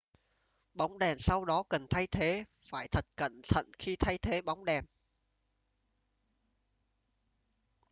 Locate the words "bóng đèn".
0.73-1.17, 4.41-4.85